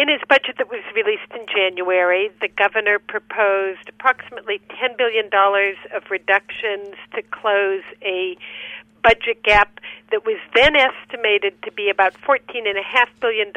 [0.00, 6.02] in his budget that was released in January, the governor proposed approximately $10 billion of
[6.08, 8.38] reductions to close a
[9.02, 9.78] budget gap
[10.10, 12.80] that was then estimated to be about $14.5
[13.20, 13.52] billion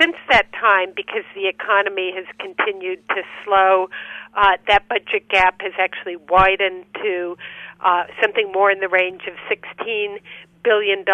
[0.00, 3.88] since that time because the economy has continued to slow.
[4.34, 7.36] Uh, that budget gap has actually widened to
[7.84, 10.16] uh, something more in the range of $16
[10.64, 11.04] billion.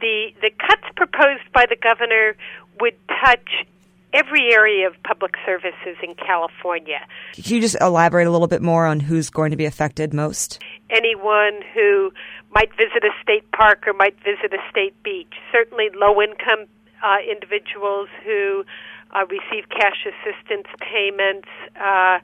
[0.00, 2.36] The, the cuts proposed by the governor
[2.80, 3.66] would touch
[4.12, 7.00] every area of public services in California.
[7.34, 10.60] Can you just elaborate a little bit more on who's going to be affected most?
[10.90, 12.12] Anyone who
[12.50, 15.32] might visit a state park or might visit a state beach.
[15.52, 16.66] Certainly, low income
[17.02, 18.64] uh, individuals who
[19.12, 21.48] uh, receive cash assistance payments.
[21.80, 22.18] Uh,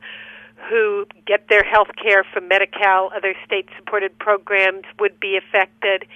[0.70, 6.06] who get their health care from Medi-Cal, other state supported programs would be affected.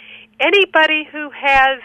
[0.40, 1.80] Anybody who has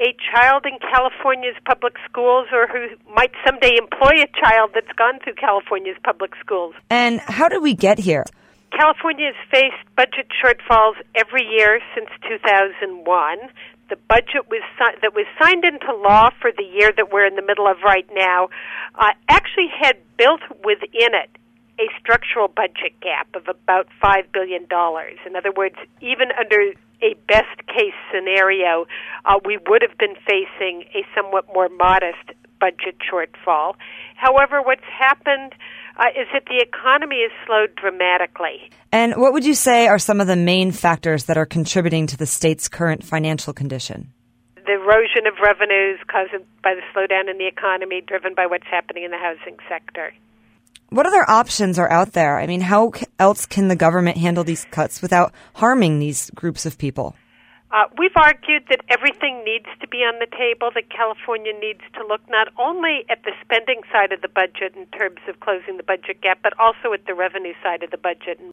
[0.00, 5.18] a child in California's public schools or who might someday employ a child that's gone
[5.22, 6.74] through California's public schools.
[6.88, 8.24] And how did we get here?
[8.72, 13.38] California has faced budget shortfalls every year since 2001.
[13.88, 17.34] The budget was si- that was signed into law for the year that we're in
[17.36, 18.48] the middle of right now
[18.94, 21.30] uh, actually had built within it
[21.78, 24.66] a structural budget gap of about $5 billion.
[25.26, 28.86] In other words, even under a best case scenario,
[29.24, 33.74] uh, we would have been facing a somewhat more modest budget shortfall.
[34.16, 35.54] However, what's happened
[35.96, 38.70] uh, is that the economy has slowed dramatically.
[38.92, 42.16] And what would you say are some of the main factors that are contributing to
[42.16, 44.12] the state's current financial condition?
[44.56, 49.04] The erosion of revenues caused by the slowdown in the economy, driven by what's happening
[49.04, 50.12] in the housing sector.
[50.90, 52.38] What other options are out there?
[52.38, 56.78] I mean, how else can the government handle these cuts without harming these groups of
[56.78, 57.14] people?
[57.70, 62.06] Uh, we've argued that everything needs to be on the table, that California needs to
[62.06, 65.82] look not only at the spending side of the budget in terms of closing the
[65.82, 68.40] budget gap, but also at the revenue side of the budget.